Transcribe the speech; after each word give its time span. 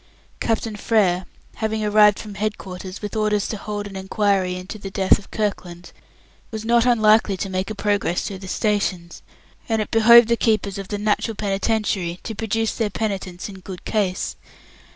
Captain 0.39 0.75
Frere, 0.75 1.27
having 1.57 1.85
arrived 1.85 2.17
from 2.17 2.33
head 2.33 2.57
quarters, 2.57 3.03
with 3.03 3.15
orders 3.15 3.47
to 3.47 3.55
hold 3.55 3.85
an 3.85 3.95
inquiry 3.95 4.55
into 4.55 4.79
the 4.79 4.89
death 4.89 5.19
of 5.19 5.29
Kirkland, 5.29 5.91
was 6.49 6.65
not 6.65 6.87
unlikely 6.87 7.37
to 7.37 7.51
make 7.51 7.69
a 7.69 7.75
progress 7.75 8.23
through 8.23 8.39
the 8.39 8.47
stations, 8.47 9.21
and 9.69 9.79
it 9.79 9.91
behoved 9.91 10.29
the 10.29 10.35
keepers 10.37 10.79
of 10.79 10.87
the 10.87 10.97
Natural 10.97 11.35
Penitentiary 11.35 12.19
to 12.23 12.33
produce 12.33 12.73
their 12.73 12.89
Penitents 12.89 13.47
in 13.47 13.59
good 13.59 13.85
case. 13.85 14.35